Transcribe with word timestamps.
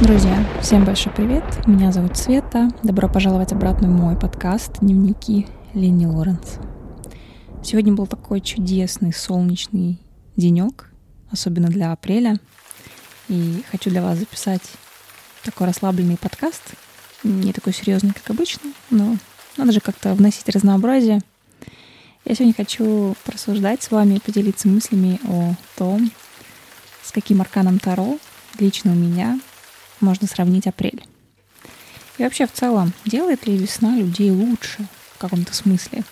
Друзья, 0.00 0.46
всем 0.62 0.84
большой 0.84 1.12
привет. 1.12 1.42
Меня 1.66 1.90
зовут 1.90 2.16
Света. 2.16 2.70
Добро 2.84 3.08
пожаловать 3.08 3.50
обратно 3.50 3.88
в 3.88 3.90
мой 3.90 4.16
подкаст 4.16 4.78
«Дневники 4.80 5.48
Лени 5.74 6.06
Лоренс». 6.06 6.58
Сегодня 7.64 7.92
был 7.92 8.06
такой 8.06 8.40
чудесный 8.40 9.12
солнечный 9.12 9.98
денек, 10.36 10.92
особенно 11.32 11.66
для 11.66 11.90
апреля. 11.90 12.38
И 13.26 13.64
хочу 13.72 13.90
для 13.90 14.00
вас 14.00 14.18
записать 14.18 14.62
такой 15.42 15.66
расслабленный 15.66 16.16
подкаст. 16.16 16.62
Не 17.24 17.52
такой 17.52 17.72
серьезный, 17.72 18.12
как 18.12 18.30
обычно, 18.30 18.70
но 18.90 19.16
надо 19.56 19.72
же 19.72 19.80
как-то 19.80 20.14
вносить 20.14 20.48
разнообразие. 20.48 21.22
Я 22.24 22.36
сегодня 22.36 22.54
хочу 22.54 23.16
просуждать 23.24 23.82
с 23.82 23.90
вами, 23.90 24.20
поделиться 24.24 24.68
мыслями 24.68 25.18
о 25.24 25.54
том, 25.76 26.12
с 27.02 27.10
каким 27.10 27.40
арканом 27.40 27.80
Таро 27.80 28.16
лично 28.60 28.92
у 28.92 28.94
меня 28.94 29.40
можно 30.00 30.26
сравнить 30.26 30.66
апрель. 30.66 31.02
И 32.18 32.22
вообще 32.22 32.46
в 32.46 32.52
целом, 32.52 32.92
делает 33.04 33.46
ли 33.46 33.56
весна 33.56 33.96
людей 33.96 34.30
лучше 34.30 34.86
в 35.14 35.18
каком-то 35.18 35.54
смысле? 35.54 36.04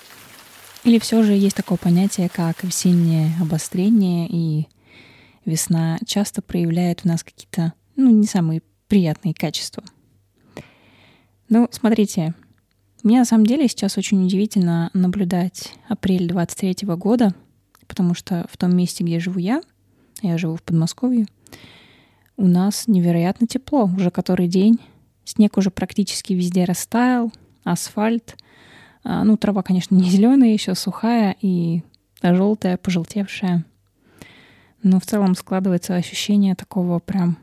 Или 0.84 1.00
все 1.00 1.22
же 1.24 1.32
есть 1.32 1.56
такое 1.56 1.78
понятие, 1.78 2.28
как 2.28 2.62
весеннее 2.62 3.32
обострение, 3.40 4.28
и 4.30 4.68
весна 5.44 5.98
часто 6.06 6.42
проявляет 6.42 7.00
в 7.00 7.04
нас 7.06 7.24
какие-то, 7.24 7.72
ну, 7.96 8.10
не 8.10 8.26
самые 8.26 8.62
приятные 8.86 9.34
качества. 9.34 9.82
Ну, 11.48 11.68
смотрите, 11.72 12.34
мне 13.02 13.18
на 13.18 13.24
самом 13.24 13.46
деле 13.46 13.68
сейчас 13.68 13.98
очень 13.98 14.24
удивительно 14.24 14.90
наблюдать 14.92 15.72
апрель 15.88 16.28
23 16.28 16.86
года, 16.96 17.34
потому 17.86 18.14
что 18.14 18.46
в 18.50 18.56
том 18.56 18.76
месте, 18.76 19.04
где 19.04 19.20
живу 19.20 19.38
я, 19.38 19.62
я 20.22 20.38
живу 20.38 20.56
в 20.56 20.62
Подмосковье, 20.62 21.26
у 22.36 22.46
нас 22.46 22.86
невероятно 22.86 23.46
тепло. 23.46 23.90
Уже 23.96 24.10
который 24.10 24.48
день. 24.48 24.78
Снег 25.24 25.56
уже 25.56 25.70
практически 25.70 26.32
везде 26.32 26.64
растаял. 26.64 27.32
Асфальт. 27.64 28.36
А, 29.04 29.24
ну, 29.24 29.36
трава, 29.36 29.62
конечно, 29.62 29.94
не 29.94 30.08
зеленая, 30.08 30.52
еще 30.52 30.74
сухая 30.74 31.36
и 31.40 31.82
желтая, 32.22 32.76
пожелтевшая. 32.76 33.64
Но 34.82 35.00
в 35.00 35.06
целом 35.06 35.34
складывается 35.34 35.94
ощущение 35.96 36.54
такого 36.54 36.98
прям 36.98 37.38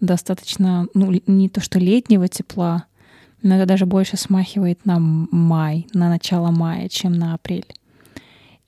достаточно, 0.00 0.86
ну, 0.94 1.12
не 1.26 1.48
то 1.48 1.60
что 1.60 1.78
летнего 1.78 2.28
тепла, 2.28 2.86
но 3.42 3.56
это 3.56 3.66
даже 3.66 3.86
больше 3.86 4.16
смахивает 4.16 4.84
на 4.86 4.98
май, 4.98 5.86
на 5.92 6.08
начало 6.08 6.50
мая, 6.50 6.88
чем 6.88 7.12
на 7.12 7.34
апрель. 7.34 7.66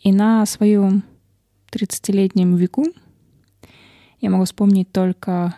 И 0.01 0.13
на 0.13 0.45
свою 0.47 1.03
30-летнем 1.73 2.57
веку 2.57 2.85
я 4.27 4.31
могу 4.31 4.45
вспомнить 4.45 4.91
только 4.91 5.55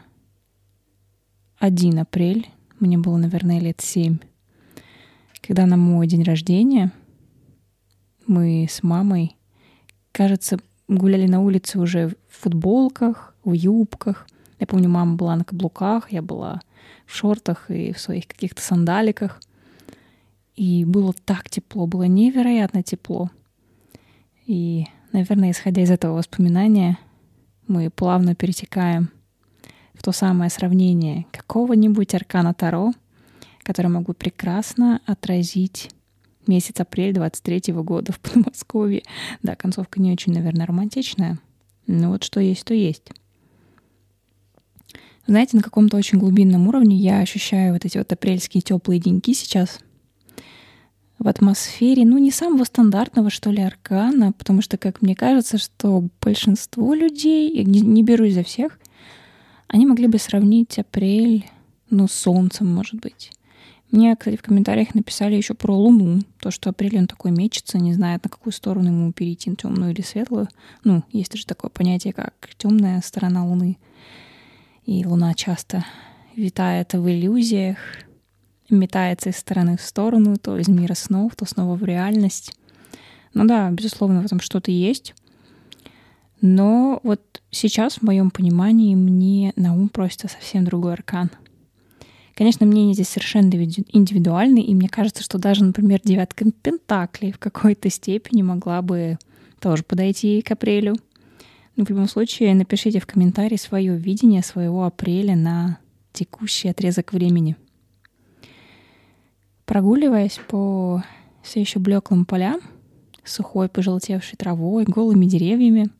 1 1.56 2.00
апрель. 2.00 2.50
Мне 2.80 2.98
было, 2.98 3.16
наверное, 3.16 3.60
лет 3.60 3.80
7. 3.80 4.18
Когда 5.40 5.64
на 5.64 5.78
мой 5.78 6.06
день 6.06 6.22
рождения 6.22 6.92
мы 8.26 8.66
с 8.68 8.82
мамой, 8.82 9.36
кажется, 10.12 10.58
гуляли 10.86 11.26
на 11.26 11.40
улице 11.40 11.78
уже 11.80 12.08
в 12.08 12.42
футболках, 12.42 13.34
в 13.42 13.54
юбках. 13.54 14.28
Я 14.60 14.66
помню, 14.66 14.90
мама 14.90 15.16
была 15.16 15.34
на 15.36 15.44
каблуках, 15.44 16.12
я 16.12 16.20
была 16.20 16.60
в 17.06 17.14
шортах 17.14 17.70
и 17.70 17.94
в 17.94 17.98
своих 17.98 18.26
каких-то 18.26 18.60
сандаликах. 18.60 19.40
И 20.56 20.84
было 20.84 21.14
так 21.24 21.48
тепло, 21.48 21.86
было 21.86 22.02
невероятно 22.02 22.82
тепло. 22.82 23.30
И, 24.44 24.84
наверное, 25.12 25.52
исходя 25.52 25.80
из 25.80 25.90
этого 25.90 26.18
воспоминания, 26.18 26.98
мы 27.68 27.90
плавно 27.90 28.34
перетекаем 28.34 29.10
в 29.94 30.02
то 30.02 30.12
самое 30.12 30.50
сравнение 30.50 31.26
какого-нибудь 31.30 32.14
аркана 32.14 32.54
Таро, 32.54 32.92
который 33.62 33.88
мог 33.88 34.04
бы 34.04 34.14
прекрасно 34.14 35.00
отразить 35.06 35.90
месяц 36.46 36.80
апрель 36.80 37.12
23 37.12 37.72
года 37.74 38.12
в 38.12 38.20
Подмосковье. 38.20 39.02
Да, 39.42 39.54
концовка 39.54 40.00
не 40.00 40.12
очень, 40.12 40.32
наверное, 40.32 40.66
романтичная, 40.66 41.38
но 41.86 42.10
вот 42.10 42.24
что 42.24 42.40
есть, 42.40 42.64
то 42.64 42.74
есть. 42.74 43.12
Знаете, 45.26 45.58
на 45.58 45.62
каком-то 45.62 45.98
очень 45.98 46.18
глубинном 46.18 46.68
уровне 46.68 46.96
я 46.96 47.20
ощущаю 47.20 47.74
вот 47.74 47.84
эти 47.84 47.98
вот 47.98 48.10
апрельские 48.10 48.62
теплые 48.62 48.98
деньки 48.98 49.34
сейчас— 49.34 49.80
в 51.18 51.26
атмосфере, 51.26 52.04
ну, 52.04 52.18
не 52.18 52.30
самого 52.30 52.64
стандартного, 52.64 53.30
что 53.30 53.50
ли, 53.50 53.62
аркана, 53.62 54.32
потому 54.32 54.62
что, 54.62 54.76
как 54.76 55.02
мне 55.02 55.16
кажется, 55.16 55.58
что 55.58 56.04
большинство 56.20 56.94
людей, 56.94 57.52
я 57.56 57.64
не, 57.64 57.80
не 57.80 58.02
берусь 58.02 58.34
за 58.34 58.44
всех, 58.44 58.78
они 59.66 59.86
могли 59.86 60.06
бы 60.06 60.18
сравнить 60.18 60.78
апрель, 60.78 61.46
ну, 61.90 62.06
с 62.06 62.12
солнцем, 62.12 62.72
может 62.72 63.00
быть. 63.00 63.32
Мне, 63.90 64.14
кстати, 64.16 64.36
в 64.36 64.42
комментариях 64.42 64.94
написали 64.94 65.34
еще 65.34 65.54
про 65.54 65.74
Луну, 65.74 66.20
то, 66.40 66.50
что 66.50 66.70
апрель 66.70 66.98
он 66.98 67.06
такой 67.06 67.30
мечется, 67.30 67.78
не 67.78 67.94
знает, 67.94 68.22
на 68.22 68.30
какую 68.30 68.52
сторону 68.52 68.88
ему 68.88 69.12
перейти, 69.12 69.54
темную 69.56 69.92
или 69.92 70.02
светлую. 70.02 70.48
Ну, 70.84 71.02
есть 71.10 71.34
же 71.34 71.46
такое 71.46 71.70
понятие, 71.70 72.12
как 72.12 72.34
темная 72.58 73.00
сторона 73.00 73.46
Луны. 73.46 73.78
И 74.84 75.04
Луна 75.06 75.34
часто 75.34 75.84
витает 76.36 76.92
в 76.92 77.08
иллюзиях, 77.08 77.78
метается 78.70 79.30
из 79.30 79.36
стороны 79.36 79.76
в 79.76 79.82
сторону, 79.82 80.36
то 80.36 80.58
из 80.58 80.68
мира 80.68 80.94
снов, 80.94 81.34
то 81.36 81.44
снова 81.46 81.74
в 81.76 81.84
реальность. 81.84 82.52
Ну 83.34 83.46
да, 83.46 83.70
безусловно, 83.70 84.22
в 84.22 84.26
этом 84.26 84.40
что-то 84.40 84.70
есть. 84.70 85.14
Но 86.40 87.00
вот 87.02 87.42
сейчас, 87.50 87.94
в 87.94 88.02
моем 88.02 88.30
понимании, 88.30 88.94
мне 88.94 89.52
на 89.56 89.74
ум 89.74 89.88
просится 89.88 90.28
совсем 90.28 90.64
другой 90.64 90.94
аркан. 90.94 91.30
Конечно, 92.34 92.66
мнение 92.66 92.94
здесь 92.94 93.08
совершенно 93.08 93.48
индивидуальное, 93.48 94.62
и 94.62 94.74
мне 94.74 94.88
кажется, 94.88 95.24
что 95.24 95.38
даже, 95.38 95.64
например, 95.64 96.00
девятка 96.04 96.44
Пентаклей 96.62 97.32
в 97.32 97.38
какой-то 97.38 97.90
степени 97.90 98.42
могла 98.42 98.80
бы 98.80 99.18
тоже 99.58 99.82
подойти 99.82 100.40
к 100.42 100.52
апрелю. 100.52 100.94
Но 101.74 101.84
в 101.84 101.90
любом 101.90 102.08
случае, 102.08 102.54
напишите 102.54 103.00
в 103.00 103.06
комментарии 103.06 103.56
свое 103.56 103.96
видение 103.96 104.42
своего 104.42 104.84
апреля 104.84 105.34
на 105.34 105.78
текущий 106.12 106.68
отрезок 106.68 107.12
времени— 107.12 107.56
Прогуливаясь 109.68 110.40
по 110.48 111.04
все 111.42 111.60
еще 111.60 111.78
блеклым 111.78 112.24
полям, 112.24 112.62
сухой 113.22 113.68
пожелтевшей 113.68 114.38
травой, 114.38 114.84
голыми 114.84 115.26
деревьями, 115.26 115.90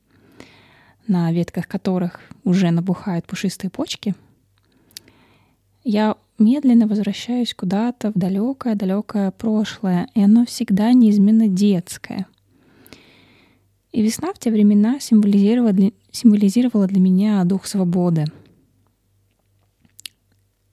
на 1.06 1.30
ветках 1.32 1.68
которых 1.68 2.18
уже 2.44 2.70
набухают 2.70 3.26
пушистые 3.26 3.70
почки, 3.70 4.14
я 5.84 6.16
медленно 6.38 6.86
возвращаюсь 6.86 7.52
куда-то 7.52 8.10
в 8.10 8.14
далекое-далекое 8.14 9.32
прошлое, 9.32 10.08
и 10.14 10.22
оно 10.22 10.46
всегда 10.46 10.94
неизменно 10.94 11.46
детское. 11.46 12.26
И 13.92 14.00
весна 14.00 14.32
в 14.32 14.38
те 14.38 14.50
времена 14.50 14.98
символизировала 14.98 15.74
для, 15.74 15.92
символизировала 16.10 16.86
для 16.86 17.00
меня 17.00 17.44
дух 17.44 17.66
свободы. 17.66 18.24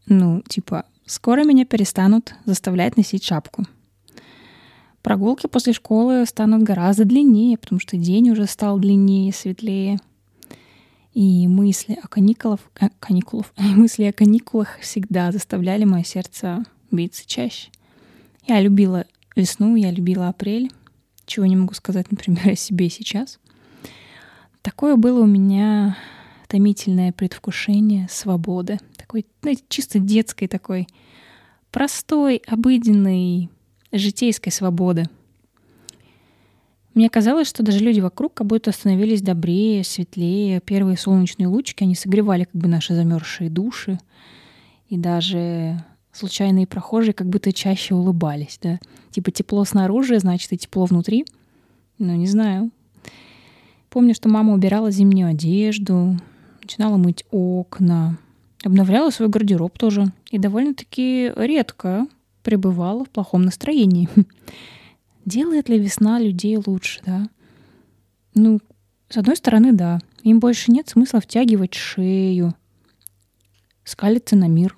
Ну, 0.07 0.41
типа, 0.47 0.85
Скоро 1.05 1.43
меня 1.43 1.65
перестанут 1.65 2.33
заставлять 2.45 2.97
носить 2.97 3.23
шапку. 3.23 3.65
Прогулки 5.03 5.45
после 5.45 5.73
школы 5.73 6.25
станут 6.25 6.63
гораздо 6.63 7.05
длиннее, 7.05 7.59
потому 7.59 7.79
что 7.79 7.95
день 7.95 8.31
уже 8.31 8.47
стал 8.47 8.79
длиннее, 8.79 9.31
светлее. 9.31 9.99
И 11.13 11.47
мысли 11.47 11.97
о 12.01 12.07
каникулах, 12.07 12.59
э, 12.81 12.87
каникулах, 12.99 13.53
мысли 13.57 14.05
о 14.05 14.13
каникулах 14.13 14.79
всегда 14.79 15.31
заставляли 15.31 15.85
мое 15.85 16.03
сердце 16.03 16.63
биться 16.89 17.23
чаще. 17.27 17.69
Я 18.47 18.59
любила 18.59 19.05
весну, 19.35 19.75
я 19.75 19.91
любила 19.91 20.27
апрель, 20.27 20.71
чего 21.27 21.45
не 21.45 21.55
могу 21.55 21.75
сказать, 21.75 22.07
например, 22.11 22.49
о 22.49 22.55
себе 22.55 22.89
сейчас. 22.89 23.37
Такое 24.63 24.95
было 24.95 25.21
у 25.21 25.27
меня 25.27 25.97
томительное 26.47 27.11
предвкушение 27.11 28.07
свободы, 28.09 28.79
такой, 29.05 29.25
знаете, 29.41 29.63
чисто 29.69 29.99
детской 29.99 30.47
такой, 30.47 30.87
простой, 31.71 32.41
обыденной, 32.47 33.49
житейской 33.91 34.49
свободы. 34.49 35.05
Мне 36.95 37.09
казалось, 37.09 37.47
что 37.47 37.61
даже 37.61 37.79
люди 37.79 37.99
вокруг 37.99 38.33
как 38.33 38.47
будто 38.47 38.71
становились 38.71 39.21
добрее, 39.21 39.83
светлее. 39.83 40.61
Первые 40.61 40.97
солнечные 40.97 41.47
лучики, 41.47 41.83
они 41.83 41.93
согревали 41.93 42.45
как 42.45 42.55
бы 42.55 42.67
наши 42.67 42.95
замерзшие 42.95 43.49
души. 43.49 43.99
И 44.87 44.97
даже 44.97 45.83
случайные 46.13 46.67
прохожие 46.67 47.13
как 47.13 47.27
будто 47.27 47.51
чаще 47.51 47.95
улыбались, 47.95 48.57
да. 48.61 48.79
Типа 49.11 49.31
тепло 49.31 49.65
снаружи, 49.65 50.19
значит 50.19 50.51
и 50.53 50.57
тепло 50.57 50.85
внутри. 50.85 51.25
Ну, 51.99 52.15
не 52.15 52.27
знаю. 52.27 52.71
Помню, 53.89 54.15
что 54.15 54.29
мама 54.29 54.53
убирала 54.53 54.89
зимнюю 54.89 55.29
одежду, 55.29 56.17
начинала 56.61 56.97
мыть 56.97 57.25
окна, 57.31 58.17
обновляла 58.65 59.11
свой 59.11 59.29
гардероб 59.29 59.77
тоже 59.77 60.11
и 60.31 60.39
довольно-таки 60.39 61.31
редко 61.35 62.07
пребывала 62.41 63.05
в 63.05 63.09
плохом 63.09 63.43
настроении. 63.43 64.09
Делает 65.25 65.69
ли 65.69 65.79
весна 65.79 66.19
людей 66.19 66.57
лучше, 66.57 67.01
да? 67.05 67.29
Ну, 68.33 68.59
с 69.09 69.17
одной 69.17 69.35
стороны, 69.35 69.71
да. 69.71 69.99
Им 70.23 70.39
больше 70.39 70.71
нет 70.71 70.89
смысла 70.89 71.21
втягивать 71.21 71.75
шею, 71.75 72.55
скалиться 73.83 74.35
на 74.35 74.47
мир 74.47 74.75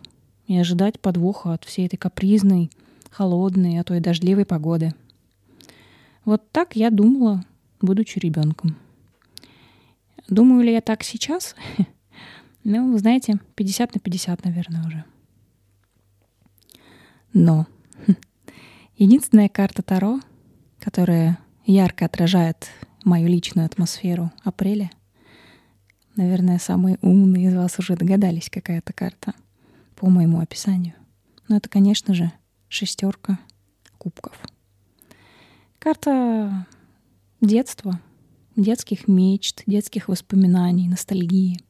и 0.47 0.57
ожидать 0.57 0.99
подвоха 0.99 1.53
от 1.53 1.63
всей 1.63 1.87
этой 1.87 1.97
капризной, 1.97 2.69
холодной, 3.09 3.79
а 3.79 3.83
то 3.83 3.95
и 3.95 4.01
дождливой 4.01 4.45
погоды. 4.45 4.93
Вот 6.25 6.51
так 6.51 6.75
я 6.75 6.89
думала, 6.89 7.45
будучи 7.81 8.19
ребенком. 8.19 8.75
Думаю 10.27 10.65
ли 10.65 10.73
я 10.73 10.81
так 10.81 11.03
сейчас? 11.03 11.55
Ну, 12.69 12.91
вы 12.91 12.99
знаете, 12.99 13.39
50 13.55 13.95
на 13.95 14.01
50, 14.01 14.43
наверное, 14.43 14.85
уже. 14.85 15.05
Но 17.31 17.65
единственная 18.97 19.47
карта 19.47 19.81
Таро, 19.83 20.19
которая 20.77 21.39
ярко 21.65 22.03
отражает 22.03 22.67
мою 23.05 23.29
личную 23.29 23.65
атмосферу 23.65 24.33
апреля, 24.43 24.91
наверное, 26.17 26.59
самые 26.59 26.97
умные 27.01 27.47
из 27.47 27.55
вас 27.55 27.79
уже 27.79 27.95
догадались, 27.95 28.49
какая 28.49 28.79
это 28.79 28.91
карта 28.91 29.33
по 29.95 30.09
моему 30.09 30.41
описанию. 30.41 30.95
Но 31.47 31.55
это, 31.55 31.69
конечно 31.69 32.13
же, 32.13 32.33
шестерка 32.67 33.39
кубков. 33.97 34.37
Карта 35.79 36.67
детства, 37.39 38.01
детских 38.57 39.07
мечт, 39.07 39.63
детских 39.67 40.09
воспоминаний, 40.09 40.89
ностальгии, 40.89 41.61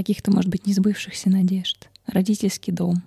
каких-то, 0.00 0.30
может 0.30 0.50
быть, 0.50 0.66
несбывшихся 0.66 1.28
надежд, 1.28 1.90
родительский 2.06 2.72
дом. 2.72 3.02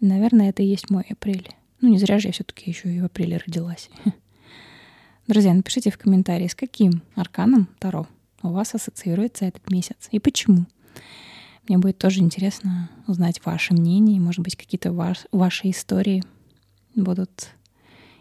Наверное, 0.00 0.50
это 0.50 0.64
и 0.64 0.66
есть 0.66 0.90
мой 0.90 1.04
апрель. 1.08 1.48
Ну, 1.80 1.88
не 1.88 1.98
зря 1.98 2.18
же 2.18 2.28
я 2.28 2.32
все-таки 2.32 2.68
еще 2.68 2.92
и 2.92 3.00
в 3.00 3.04
апреле 3.04 3.36
родилась. 3.36 3.88
Друзья, 5.28 5.54
напишите 5.54 5.92
в 5.92 5.98
комментарии, 5.98 6.48
с 6.48 6.56
каким 6.56 7.00
арканом 7.14 7.68
Таро 7.78 8.08
у 8.42 8.48
вас 8.48 8.74
ассоциируется 8.74 9.44
этот 9.44 9.70
месяц 9.70 10.08
и 10.10 10.18
почему. 10.18 10.66
Мне 11.68 11.78
будет 11.78 11.98
тоже 11.98 12.20
интересно 12.20 12.90
узнать 13.06 13.40
ваше 13.44 13.72
мнение, 13.72 14.20
может 14.20 14.40
быть, 14.40 14.56
какие-то 14.56 14.92
ваш, 14.92 15.26
ваши 15.30 15.70
истории 15.70 16.24
будут 16.96 17.50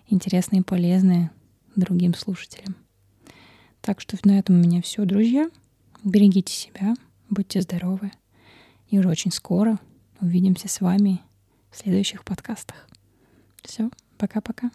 интересные 0.07 0.61
и 0.61 0.63
полезные 0.63 1.31
другим 1.75 2.13
слушателям. 2.13 2.75
Так 3.81 3.99
что 3.99 4.15
на 4.23 4.37
этом 4.37 4.55
у 4.55 4.63
меня 4.63 4.83
все, 4.83 5.05
друзья. 5.05 5.49
Берегите 6.03 6.53
себя, 6.53 6.93
будьте 7.29 7.61
здоровы. 7.61 8.11
И 8.89 8.99
уже 8.99 9.09
очень 9.09 9.31
скоро 9.31 9.79
увидимся 10.21 10.67
с 10.67 10.81
вами 10.81 11.21
в 11.71 11.77
следующих 11.77 12.23
подкастах. 12.23 12.87
Все, 13.63 13.89
пока-пока. 14.17 14.71